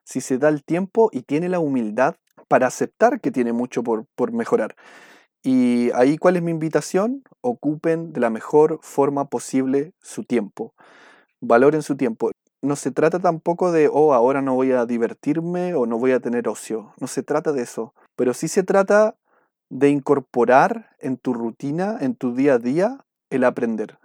Si 0.06 0.22
se 0.22 0.38
da 0.38 0.48
el 0.48 0.64
tiempo 0.64 1.10
y 1.12 1.24
tiene 1.24 1.50
la 1.50 1.60
humildad 1.60 2.16
para 2.48 2.68
aceptar 2.68 3.20
que 3.20 3.30
tiene 3.30 3.52
mucho 3.52 3.84
por, 3.84 4.06
por 4.16 4.32
mejorar. 4.32 4.78
Y 5.44 5.92
ahí, 5.94 6.18
¿cuál 6.18 6.38
es 6.38 6.42
mi 6.42 6.52
invitación? 6.52 7.24
Ocupen 7.42 8.14
de 8.14 8.22
la 8.22 8.30
mejor 8.30 8.80
forma 8.82 9.26
posible 9.26 9.92
su 10.02 10.24
tiempo. 10.24 10.74
Valoren 11.42 11.82
su 11.82 11.98
tiempo 11.98 12.32
no 12.62 12.76
se 12.76 12.92
trata 12.92 13.20
tampoco 13.20 13.72
de, 13.72 13.90
oh, 13.92 14.14
ahora 14.14 14.42
no 14.42 14.56
voy 14.56 14.72
a 14.72 14.86
divertirme 14.86 15.74
o 15.74 15.86
no 15.86 15.98
voy 15.98 16.12
a 16.12 16.20
tener 16.20 16.48
ocio. 16.48 16.94
No 17.00 17.08
se 17.08 17.24
trata 17.24 17.52
de 17.52 17.64
eso. 17.64 17.94
Pero 18.16 18.34
sí 18.34 18.48
se 18.48 18.64
trata 18.64 19.16
de 19.70 19.90
incorporar 19.90 20.96
en 21.00 21.18
tu 21.18 21.34
rutina, 21.34 21.98
en 22.00 22.16
tu 22.16 22.34
día 22.34 22.56
a 22.56 22.60
día, 22.60 23.06
el 23.30 23.44
aprender. 23.44 24.00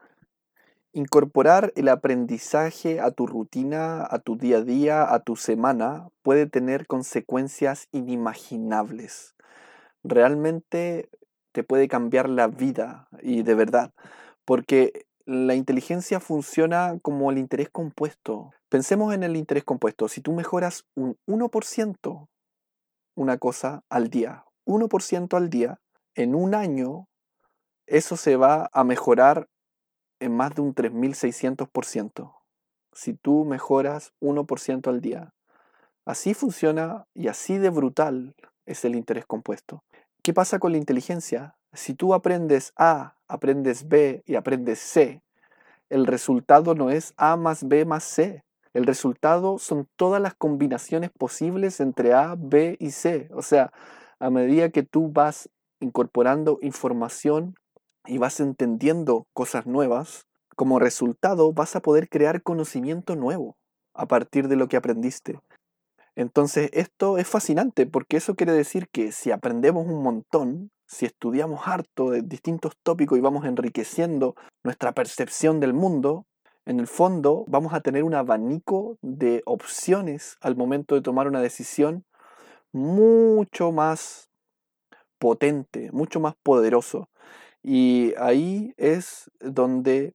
Incorporar 0.92 1.72
el 1.76 1.88
aprendizaje 1.88 3.00
a 3.00 3.10
tu 3.10 3.26
rutina, 3.26 4.06
a 4.08 4.18
tu 4.18 4.36
día 4.36 4.58
a 4.58 4.62
día, 4.62 5.14
a 5.14 5.20
tu 5.20 5.36
semana, 5.36 6.08
puede 6.22 6.46
tener 6.46 6.86
consecuencias 6.86 7.88
inimaginables. 7.92 9.34
Realmente 10.04 11.08
te 11.52 11.62
puede 11.62 11.88
cambiar 11.88 12.28
la 12.28 12.48
vida 12.48 13.08
y 13.22 13.42
de 13.42 13.54
verdad. 13.54 13.92
Porque 14.44 15.06
la 15.26 15.54
inteligencia 15.54 16.20
funciona 16.20 16.98
como 17.02 17.30
el 17.30 17.38
interés 17.38 17.70
compuesto. 17.70 18.50
Pensemos 18.68 19.14
en 19.14 19.22
el 19.22 19.36
interés 19.36 19.64
compuesto. 19.64 20.08
Si 20.08 20.20
tú 20.20 20.32
mejoras 20.32 20.84
un 20.94 21.18
1% 21.26 22.28
una 23.14 23.38
cosa 23.38 23.84
al 23.88 24.08
día, 24.08 24.44
1% 24.66 25.36
al 25.36 25.50
día, 25.50 25.80
en 26.14 26.34
un 26.34 26.54
año, 26.54 27.08
eso 27.86 28.16
se 28.16 28.36
va 28.36 28.70
a 28.72 28.84
mejorar 28.84 29.48
en 30.20 30.36
más 30.36 30.54
de 30.54 30.62
un 30.62 30.74
3600%. 30.74 32.34
Si 32.92 33.14
tú 33.14 33.44
mejoras 33.44 34.12
1% 34.20 34.88
al 34.88 35.00
día. 35.00 35.34
Así 36.04 36.34
funciona 36.34 37.06
y 37.14 37.28
así 37.28 37.58
de 37.58 37.70
brutal 37.70 38.34
es 38.66 38.84
el 38.84 38.94
interés 38.94 39.26
compuesto. 39.26 39.84
¿Qué 40.22 40.32
pasa 40.32 40.58
con 40.58 40.72
la 40.72 40.78
inteligencia? 40.78 41.56
Si 41.74 41.94
tú 41.94 42.12
aprendes 42.12 42.72
A, 42.76 43.16
aprendes 43.28 43.88
B 43.88 44.22
y 44.26 44.34
aprendes 44.34 44.78
C, 44.78 45.22
el 45.88 46.06
resultado 46.06 46.74
no 46.74 46.90
es 46.90 47.14
A 47.16 47.36
más 47.36 47.66
B 47.66 47.84
más 47.84 48.04
C. 48.04 48.44
El 48.74 48.86
resultado 48.86 49.58
son 49.58 49.88
todas 49.96 50.20
las 50.20 50.34
combinaciones 50.34 51.10
posibles 51.10 51.80
entre 51.80 52.14
A, 52.14 52.34
B 52.38 52.76
y 52.78 52.90
C. 52.90 53.28
O 53.34 53.42
sea, 53.42 53.72
a 54.18 54.30
medida 54.30 54.70
que 54.70 54.82
tú 54.82 55.10
vas 55.12 55.50
incorporando 55.80 56.58
información 56.62 57.54
y 58.06 58.18
vas 58.18 58.40
entendiendo 58.40 59.26
cosas 59.32 59.66
nuevas, 59.66 60.26
como 60.56 60.78
resultado 60.78 61.52
vas 61.52 61.76
a 61.76 61.80
poder 61.80 62.08
crear 62.08 62.42
conocimiento 62.42 63.16
nuevo 63.16 63.56
a 63.94 64.06
partir 64.06 64.48
de 64.48 64.56
lo 64.56 64.68
que 64.68 64.76
aprendiste. 64.76 65.40
Entonces, 66.14 66.70
esto 66.72 67.18
es 67.18 67.26
fascinante 67.26 67.86
porque 67.86 68.18
eso 68.18 68.34
quiere 68.34 68.52
decir 68.52 68.88
que 68.90 69.12
si 69.12 69.30
aprendemos 69.30 69.86
un 69.86 70.02
montón, 70.02 70.70
si 70.86 71.06
estudiamos 71.06 71.66
harto 71.66 72.10
de 72.10 72.22
distintos 72.22 72.74
tópicos 72.82 73.18
y 73.18 73.22
vamos 73.22 73.46
enriqueciendo 73.46 74.34
nuestra 74.62 74.92
percepción 74.92 75.58
del 75.58 75.72
mundo, 75.72 76.26
en 76.66 76.80
el 76.80 76.86
fondo 76.86 77.44
vamos 77.48 77.72
a 77.72 77.80
tener 77.80 78.04
un 78.04 78.14
abanico 78.14 78.98
de 79.00 79.42
opciones 79.46 80.36
al 80.40 80.54
momento 80.54 80.94
de 80.94 81.00
tomar 81.00 81.26
una 81.26 81.40
decisión 81.40 82.04
mucho 82.72 83.72
más 83.72 84.28
potente, 85.18 85.90
mucho 85.92 86.20
más 86.20 86.34
poderoso. 86.42 87.08
Y 87.62 88.12
ahí 88.18 88.74
es 88.76 89.30
donde 89.40 90.14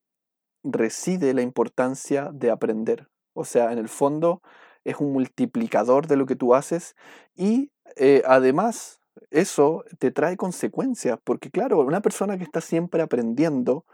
reside 0.64 1.34
la 1.34 1.42
importancia 1.42 2.30
de 2.34 2.52
aprender. 2.52 3.08
O 3.34 3.46
sea, 3.46 3.72
en 3.72 3.78
el 3.78 3.90
fondo 3.90 4.42
es 4.88 4.98
un 5.00 5.12
multiplicador 5.12 6.08
de 6.08 6.16
lo 6.16 6.26
que 6.26 6.36
tú 6.36 6.56
haces 6.56 6.96
y 7.36 7.72
eh, 7.98 8.24
además 8.26 9.00
eso 9.32 9.84
te 10.00 10.12
trae 10.12 10.38
consecuencias, 10.38 11.20
porque 11.24 11.52
claro, 11.52 11.80
una 11.82 12.02
persona 12.02 12.38
que 12.38 12.44
está 12.44 12.62
siempre 12.62 13.02
aprendiendo, 13.02 13.86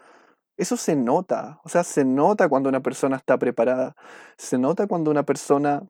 eso 0.57 0.77
se 0.77 0.95
nota, 0.95 1.59
o 1.63 1.69
sea, 1.69 1.83
se 1.83 2.05
nota 2.05 2.47
cuando 2.47 2.69
una 2.69 2.81
persona 2.81 3.17
está 3.17 3.37
preparada, 3.39 3.95
se 4.37 4.57
nota 4.57 4.87
cuando 4.87 5.09
una 5.09 5.23
persona 5.23 5.83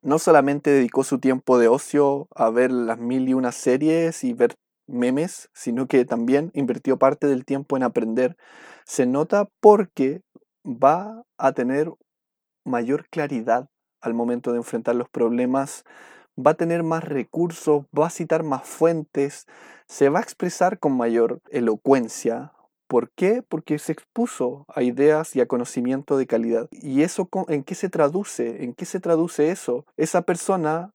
no 0.00 0.18
solamente 0.18 0.70
dedicó 0.70 1.04
su 1.04 1.18
tiempo 1.18 1.58
de 1.58 1.68
ocio 1.68 2.28
a 2.34 2.50
ver 2.50 2.72
las 2.72 2.98
mil 2.98 3.28
y 3.28 3.34
una 3.34 3.52
series 3.52 4.24
y 4.24 4.32
ver 4.32 4.54
memes, 4.86 5.50
sino 5.52 5.86
que 5.86 6.04
también 6.04 6.50
invirtió 6.54 6.98
parte 6.98 7.26
del 7.26 7.44
tiempo 7.44 7.76
en 7.76 7.82
aprender. 7.82 8.36
Se 8.84 9.06
nota 9.06 9.48
porque 9.60 10.22
va 10.64 11.22
a 11.38 11.52
tener 11.52 11.90
mayor 12.64 13.08
claridad 13.10 13.68
al 14.02 14.14
momento 14.14 14.52
de 14.52 14.58
enfrentar 14.58 14.94
los 14.94 15.08
problemas, 15.08 15.84
va 16.38 16.52
a 16.52 16.54
tener 16.54 16.82
más 16.82 17.04
recursos, 17.04 17.84
va 17.96 18.06
a 18.06 18.10
citar 18.10 18.42
más 18.42 18.62
fuentes, 18.66 19.46
se 19.86 20.08
va 20.08 20.18
a 20.18 20.22
expresar 20.22 20.78
con 20.78 20.96
mayor 20.96 21.40
elocuencia. 21.50 22.52
¿Por 22.88 23.10
qué? 23.10 23.42
Porque 23.42 23.78
se 23.78 23.92
expuso 23.92 24.66
a 24.68 24.82
ideas 24.82 25.34
y 25.34 25.40
a 25.40 25.46
conocimiento 25.46 26.18
de 26.18 26.26
calidad. 26.26 26.68
¿Y 26.70 27.02
eso 27.02 27.28
en 27.48 27.64
qué 27.64 27.74
se 27.74 27.88
traduce? 27.88 28.64
¿En 28.64 28.74
qué 28.74 28.84
se 28.84 29.00
traduce 29.00 29.50
eso? 29.50 29.86
Esa 29.96 30.22
persona 30.22 30.92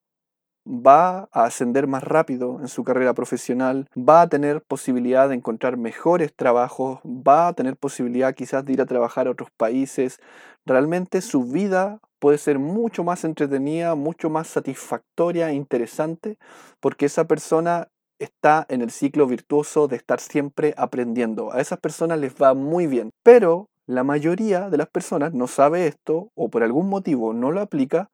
va 0.67 1.29
a 1.31 1.45
ascender 1.45 1.87
más 1.87 2.03
rápido 2.03 2.59
en 2.59 2.67
su 2.67 2.83
carrera 2.83 3.13
profesional, 3.13 3.87
va 3.97 4.21
a 4.21 4.27
tener 4.27 4.61
posibilidad 4.61 5.29
de 5.29 5.35
encontrar 5.35 5.77
mejores 5.77 6.33
trabajos, 6.35 6.99
va 7.05 7.47
a 7.47 7.53
tener 7.53 7.77
posibilidad 7.77 8.35
quizás 8.35 8.65
de 8.65 8.73
ir 8.73 8.81
a 8.81 8.85
trabajar 8.85 9.27
a 9.27 9.31
otros 9.31 9.49
países. 9.51 10.19
Realmente 10.65 11.21
su 11.21 11.43
vida 11.43 11.99
puede 12.19 12.37
ser 12.37 12.59
mucho 12.59 13.03
más 13.03 13.23
entretenida, 13.23 13.95
mucho 13.95 14.29
más 14.29 14.47
satisfactoria 14.47 15.49
e 15.49 15.53
interesante, 15.53 16.37
porque 16.79 17.05
esa 17.05 17.25
persona 17.25 17.87
está 18.19 18.65
en 18.69 18.81
el 18.81 18.91
ciclo 18.91 19.27
virtuoso 19.27 19.87
de 19.87 19.95
estar 19.95 20.19
siempre 20.19 20.73
aprendiendo. 20.77 21.53
A 21.53 21.61
esas 21.61 21.79
personas 21.79 22.19
les 22.19 22.33
va 22.33 22.53
muy 22.53 22.87
bien, 22.87 23.11
pero 23.23 23.69
la 23.85 24.03
mayoría 24.03 24.69
de 24.69 24.77
las 24.77 24.89
personas 24.89 25.33
no 25.33 25.47
sabe 25.47 25.87
esto 25.87 26.31
o 26.35 26.49
por 26.49 26.63
algún 26.63 26.89
motivo 26.89 27.33
no 27.33 27.51
lo 27.51 27.61
aplica 27.61 28.09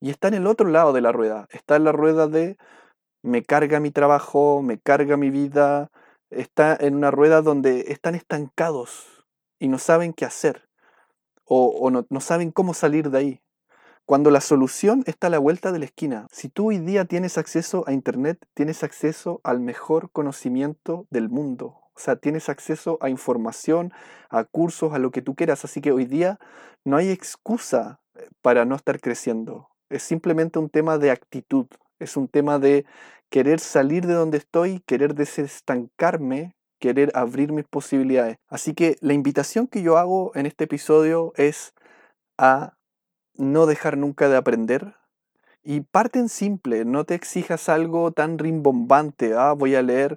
y 0.00 0.10
está 0.10 0.28
en 0.28 0.34
el 0.34 0.46
otro 0.46 0.68
lado 0.68 0.92
de 0.92 1.00
la 1.00 1.12
rueda. 1.12 1.46
Está 1.50 1.76
en 1.76 1.84
la 1.84 1.92
rueda 1.92 2.26
de 2.26 2.56
me 3.22 3.42
carga 3.42 3.80
mi 3.80 3.90
trabajo, 3.90 4.62
me 4.62 4.78
carga 4.78 5.16
mi 5.16 5.30
vida. 5.30 5.90
Está 6.30 6.76
en 6.78 6.96
una 6.96 7.10
rueda 7.10 7.42
donde 7.42 7.86
están 7.88 8.14
estancados 8.14 9.24
y 9.58 9.68
no 9.68 9.78
saben 9.78 10.12
qué 10.12 10.24
hacer 10.24 10.66
o, 11.46 11.90
no, 11.90 12.06
no 12.10 12.20
saben 12.20 12.50
cómo 12.50 12.74
salir 12.74 13.10
de 13.10 13.18
ahí. 13.18 13.40
Cuando 14.04 14.30
la 14.30 14.40
solución 14.40 15.02
está 15.06 15.26
a 15.26 15.30
la 15.30 15.38
vuelta 15.38 15.72
de 15.72 15.80
la 15.80 15.84
esquina. 15.86 16.26
Si 16.30 16.48
tú 16.48 16.68
hoy 16.68 16.78
día 16.78 17.06
tienes 17.06 17.38
acceso 17.38 17.84
a 17.86 17.92
Internet, 17.92 18.38
tienes 18.54 18.84
acceso 18.84 19.40
al 19.42 19.60
mejor 19.60 20.10
conocimiento 20.12 21.06
del 21.10 21.28
mundo. 21.28 21.80
O 21.94 21.98
sea, 21.98 22.16
tienes 22.16 22.48
acceso 22.48 22.98
a 23.00 23.08
información, 23.08 23.92
a 24.28 24.44
cursos, 24.44 24.92
a 24.92 24.98
lo 24.98 25.10
que 25.10 25.22
tú 25.22 25.34
quieras. 25.34 25.64
Así 25.64 25.80
que 25.80 25.92
hoy 25.92 26.04
día 26.04 26.38
no 26.84 26.96
hay 26.96 27.10
excusa 27.10 28.00
eh, 28.14 28.28
para 28.42 28.64
no 28.64 28.76
estar 28.76 29.00
creciendo. 29.00 29.70
Es 29.88 30.02
simplemente 30.02 30.58
un 30.58 30.68
tema 30.68 30.98
de 30.98 31.10
actitud. 31.10 31.66
Es 31.98 32.16
un 32.16 32.28
tema 32.28 32.58
de 32.58 32.84
querer 33.30 33.60
salir 33.60 34.06
de 34.06 34.14
donde 34.14 34.38
estoy, 34.38 34.80
querer 34.86 35.14
desestancarme, 35.14 36.54
querer 36.80 37.10
abrir 37.14 37.52
mis 37.52 37.64
posibilidades. 37.64 38.36
Así 38.48 38.74
que 38.74 38.96
la 39.00 39.14
invitación 39.14 39.66
que 39.66 39.82
yo 39.82 39.96
hago 39.96 40.32
en 40.34 40.46
este 40.46 40.64
episodio 40.64 41.32
es 41.36 41.72
a 42.38 42.74
no 43.34 43.66
dejar 43.66 43.96
nunca 43.96 44.28
de 44.28 44.36
aprender. 44.36 44.94
Y 45.62 45.80
parten 45.80 46.28
simple, 46.28 46.84
no 46.84 47.04
te 47.04 47.14
exijas 47.14 47.68
algo 47.68 48.12
tan 48.12 48.38
rimbombante, 48.38 49.34
ah, 49.34 49.52
voy 49.52 49.74
a 49.74 49.82
leer 49.82 50.16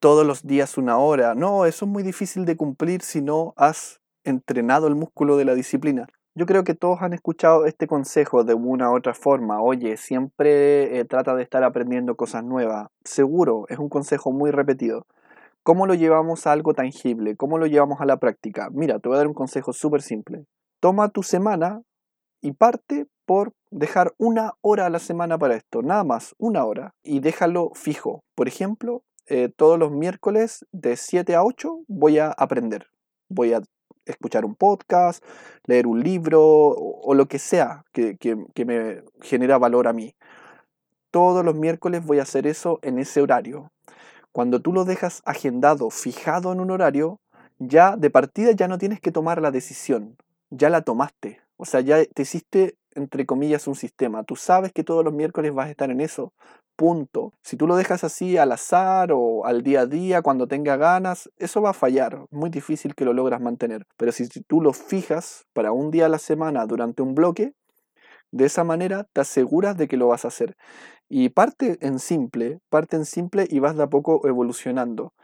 todos 0.00 0.26
los 0.26 0.46
días 0.46 0.78
una 0.78 0.98
hora. 0.98 1.34
No, 1.34 1.66
eso 1.66 1.84
es 1.84 1.90
muy 1.90 2.02
difícil 2.02 2.44
de 2.46 2.56
cumplir 2.56 3.02
si 3.02 3.20
no 3.20 3.52
has 3.56 4.00
entrenado 4.24 4.86
el 4.86 4.94
músculo 4.94 5.36
de 5.36 5.44
la 5.44 5.54
disciplina. 5.54 6.06
Yo 6.38 6.44
creo 6.44 6.64
que 6.64 6.74
todos 6.74 7.00
han 7.00 7.14
escuchado 7.14 7.64
este 7.64 7.86
consejo 7.86 8.44
de 8.44 8.52
una 8.52 8.90
u 8.90 8.96
otra 8.96 9.14
forma. 9.14 9.62
Oye, 9.62 9.96
siempre 9.96 10.98
eh, 10.98 11.06
trata 11.06 11.34
de 11.34 11.42
estar 11.42 11.64
aprendiendo 11.64 12.14
cosas 12.14 12.44
nuevas. 12.44 12.88
Seguro, 13.04 13.64
es 13.70 13.78
un 13.78 13.88
consejo 13.88 14.32
muy 14.32 14.50
repetido. 14.50 15.06
¿Cómo 15.62 15.86
lo 15.86 15.94
llevamos 15.94 16.46
a 16.46 16.52
algo 16.52 16.74
tangible? 16.74 17.36
¿Cómo 17.36 17.56
lo 17.56 17.64
llevamos 17.64 18.02
a 18.02 18.04
la 18.04 18.18
práctica? 18.18 18.68
Mira, 18.70 18.98
te 18.98 19.08
voy 19.08 19.16
a 19.16 19.20
dar 19.20 19.28
un 19.28 19.32
consejo 19.32 19.72
súper 19.72 20.02
simple. 20.02 20.44
Toma 20.78 21.08
tu 21.08 21.22
semana 21.22 21.80
y 22.42 22.52
parte 22.52 23.06
por 23.24 23.54
dejar 23.70 24.12
una 24.18 24.52
hora 24.60 24.84
a 24.84 24.90
la 24.90 24.98
semana 24.98 25.38
para 25.38 25.56
esto, 25.56 25.80
nada 25.80 26.04
más, 26.04 26.34
una 26.36 26.66
hora, 26.66 26.94
y 27.02 27.20
déjalo 27.20 27.70
fijo. 27.72 28.24
Por 28.34 28.46
ejemplo, 28.46 29.04
eh, 29.26 29.48
todos 29.48 29.78
los 29.78 29.90
miércoles 29.90 30.66
de 30.70 30.98
7 30.98 31.34
a 31.34 31.42
8 31.42 31.78
voy 31.88 32.18
a 32.18 32.30
aprender. 32.30 32.88
Voy 33.30 33.54
a 33.54 33.62
escuchar 34.06 34.44
un 34.44 34.54
podcast, 34.54 35.22
leer 35.64 35.86
un 35.86 36.02
libro 36.02 36.42
o, 36.42 37.14
lo 37.14 37.26
que 37.26 37.38
sea 37.38 37.84
que, 37.92 38.16
que, 38.16 38.64
me 38.64 39.02
genera 39.20 39.58
valor 39.58 39.88
a 39.88 39.92
mí. 39.92 40.14
Todos 41.10 41.44
los 41.44 41.54
miércoles 41.54 42.04
voy 42.04 42.18
a 42.18 42.22
hacer 42.22 42.46
eso 42.46 42.78
en 42.82 42.98
ese 42.98 43.20
horario. 43.20 43.72
Cuando 44.32 44.60
tú 44.60 44.72
lo 44.72 44.84
dejas 44.84 45.22
agendado, 45.24 45.90
fijado 45.90 46.52
en 46.52 46.60
un 46.60 46.70
horario, 46.70 47.20
ya 47.58 47.96
de 47.96 48.10
partida 48.10 48.52
ya 48.52 48.68
no 48.68 48.78
tienes 48.78 49.00
que 49.00 49.12
tomar 49.12 49.40
la 49.40 49.50
decisión, 49.50 50.16
ya 50.50 50.70
la 50.70 50.82
tomaste. 50.82 51.40
O 51.56 51.64
sea, 51.64 51.80
ya 51.80 52.04
te 52.04 52.22
hiciste, 52.22 52.76
entre 52.96 53.26
comillas, 53.26 53.66
un 53.66 53.74
sistema. 53.74 54.24
Tú 54.24 54.36
sabes 54.36 54.72
que 54.72 54.84
todos 54.84 55.04
los 55.04 55.14
miércoles 55.14 55.54
vas 55.54 55.68
a 55.68 55.70
estar 55.70 55.90
en 55.90 56.00
eso, 56.00 56.32
punto. 56.76 57.32
Si 57.42 57.56
tú 57.56 57.66
lo 57.66 57.76
dejas 57.76 58.04
así 58.04 58.36
al 58.36 58.52
azar 58.52 59.10
o 59.12 59.44
al 59.46 59.62
día 59.62 59.82
a 59.82 59.86
día, 59.86 60.22
cuando 60.22 60.48
tenga 60.48 60.76
ganas, 60.76 61.30
eso 61.38 61.62
va 61.62 61.70
a 61.70 61.74
fallar. 61.74 62.26
Muy 62.30 62.50
difícil 62.50 62.94
que 62.94 63.04
lo 63.04 63.12
logras 63.12 63.40
mantener. 63.40 63.86
Pero 63.96 64.12
si 64.12 64.28
tú 64.28 64.60
lo 64.60 64.72
fijas 64.72 65.46
para 65.52 65.72
un 65.72 65.90
día 65.90 66.06
a 66.06 66.08
la 66.08 66.18
semana 66.18 66.66
durante 66.66 67.02
un 67.02 67.14
bloque, 67.14 67.54
de 68.32 68.44
esa 68.44 68.64
manera 68.64 69.06
te 69.12 69.20
aseguras 69.20 69.76
de 69.76 69.88
que 69.88 69.96
lo 69.96 70.08
vas 70.08 70.24
a 70.24 70.28
hacer. 70.28 70.56
Y 71.08 71.28
parte 71.30 71.78
en 71.80 71.98
simple, 71.98 72.58
parte 72.68 72.96
en 72.96 73.04
simple 73.04 73.46
y 73.48 73.60
vas 73.60 73.76
de 73.76 73.84
a 73.84 73.88
poco 73.88 74.26
evolucionando. 74.26 75.14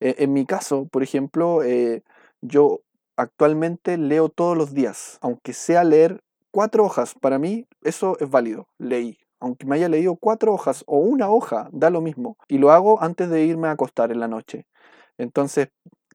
E, 0.00 0.16
en 0.18 0.32
mi 0.32 0.46
caso, 0.46 0.86
por 0.86 1.02
ejemplo, 1.02 1.62
eh, 1.62 2.02
yo 2.42 2.80
actualmente 3.16 3.98
leo 3.98 4.28
todos 4.28 4.56
los 4.56 4.74
días, 4.74 5.18
aunque 5.20 5.52
sea 5.52 5.84
leer 5.84 6.22
cuatro 6.50 6.84
hojas, 6.84 7.14
para 7.20 7.38
mí 7.38 7.66
eso 7.82 8.16
es 8.20 8.30
válido, 8.30 8.68
leí 8.78 9.18
aunque 9.40 9.66
me 9.66 9.76
haya 9.76 9.88
leído 9.88 10.16
cuatro 10.16 10.52
hojas 10.52 10.84
o 10.86 10.98
una 10.98 11.30
hoja, 11.30 11.68
da 11.72 11.90
lo 11.90 12.02
mismo. 12.02 12.36
Y 12.46 12.58
lo 12.58 12.70
hago 12.70 13.02
antes 13.02 13.30
de 13.30 13.44
irme 13.44 13.68
a 13.68 13.72
acostar 13.72 14.12
en 14.12 14.20
la 14.20 14.28
noche. 14.28 14.66
Entonces, 15.18 15.68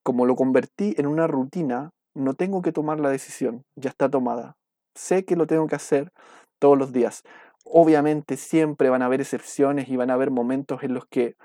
como 0.04 0.26
lo 0.26 0.36
convertí 0.36 0.94
en 0.98 1.08
una 1.08 1.28
rutina, 1.28 1.90
no 2.14 2.36
tengo 2.36 2.62
que 2.62 2.72
tomar 2.72 3.00
la 3.00 3.10
decisión, 3.10 3.64
ya 3.76 3.90
está 3.90 4.10
tomada. 4.10 4.56
Sé 4.94 5.26
que 5.26 5.36
lo 5.36 5.48
tengo 5.48 5.68
que 5.68 5.76
hacer 5.76 6.12
todos 6.60 6.78
los 6.78 6.94
días. 6.94 7.24
Obviamente 7.66 8.38
siempre 8.38 8.90
van 8.90 9.02
a 9.02 9.06
haber 9.06 9.22
excepciones 9.22 9.90
y 9.90 9.96
van 9.96 10.12
a 10.12 10.14
haber 10.14 10.30
momentos 10.30 10.84
en 10.84 10.94
los 10.94 11.06
que 11.08 11.36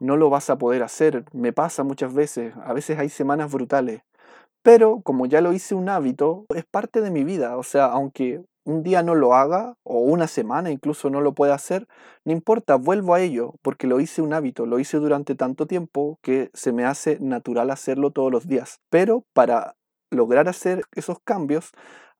no 0.00 0.16
lo 0.16 0.30
vas 0.30 0.50
a 0.50 0.58
poder 0.58 0.82
hacer. 0.82 1.24
Me 1.32 1.52
pasa 1.52 1.84
muchas 1.84 2.12
veces, 2.12 2.54
a 2.64 2.72
veces 2.72 2.98
hay 2.98 3.08
semanas 3.08 3.52
brutales. 3.52 4.02
Pero 4.62 5.00
como 5.02 5.26
ya 5.26 5.40
lo 5.40 5.52
hice 5.52 5.74
un 5.74 5.88
hábito, 5.88 6.46
es 6.54 6.64
parte 6.64 7.00
de 7.00 7.10
mi 7.10 7.24
vida. 7.24 7.56
O 7.56 7.62
sea, 7.62 7.86
aunque 7.86 8.42
un 8.64 8.82
día 8.82 9.02
no 9.02 9.14
lo 9.14 9.34
haga 9.34 9.74
o 9.82 10.00
una 10.00 10.26
semana 10.26 10.70
incluso 10.70 11.08
no 11.10 11.20
lo 11.20 11.34
pueda 11.34 11.54
hacer, 11.54 11.86
no 12.24 12.32
importa, 12.32 12.76
vuelvo 12.76 13.14
a 13.14 13.20
ello 13.20 13.54
porque 13.62 13.86
lo 13.86 14.00
hice 14.00 14.22
un 14.22 14.34
hábito, 14.34 14.66
lo 14.66 14.78
hice 14.78 14.98
durante 14.98 15.34
tanto 15.34 15.66
tiempo 15.66 16.18
que 16.22 16.50
se 16.52 16.72
me 16.72 16.84
hace 16.84 17.18
natural 17.20 17.70
hacerlo 17.70 18.10
todos 18.10 18.30
los 18.30 18.46
días. 18.46 18.80
Pero 18.90 19.24
para 19.32 19.76
lograr 20.10 20.48
hacer 20.48 20.82
esos 20.92 21.18
cambios 21.24 21.70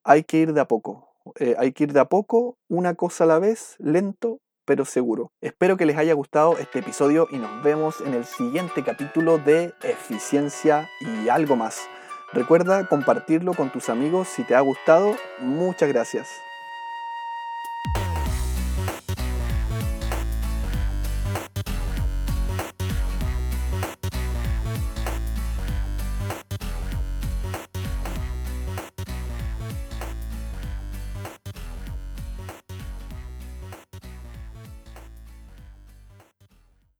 hay 0.03 0.25
que 0.25 0.39
ir 0.39 0.55
de 0.55 0.61
a 0.61 0.67
poco. 0.67 1.09
Eh, 1.39 1.55
hay 1.59 1.73
que 1.73 1.85
ir 1.85 1.93
de 1.93 2.01
a 2.01 2.07
poco, 2.07 2.57
una 2.69 2.95
cosa 2.95 3.25
a 3.25 3.27
la 3.27 3.39
vez, 3.39 3.77
lento 3.79 4.39
pero 4.65 4.85
seguro. 4.85 5.33
Espero 5.41 5.77
que 5.77 5.85
les 5.85 5.97
haya 5.97 6.15
gustado 6.15 6.57
este 6.59 6.79
episodio 6.79 7.27
y 7.33 7.39
nos 7.39 7.61
vemos 7.65 8.01
en 8.03 8.15
el 8.15 8.25
siguiente 8.25 8.85
capítulo 8.85 9.39
de 9.39 9.75
Eficiencia 9.83 10.89
y 11.01 11.29
algo 11.29 11.57
más. 11.57 11.89
Recuerda 12.33 12.87
compartirlo 12.87 13.55
con 13.55 13.71
tus 13.71 13.89
amigos 13.89 14.29
si 14.29 14.45
te 14.45 14.55
ha 14.55 14.61
gustado. 14.61 15.17
Muchas 15.41 15.89
gracias. 15.89 16.29